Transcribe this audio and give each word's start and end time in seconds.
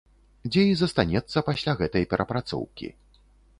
Дзе 0.47 0.63
і 0.69 0.71
застанецца 0.81 1.45
пасля 1.51 1.77
гэтай 1.83 2.09
перапрацоўкі. 2.17 2.93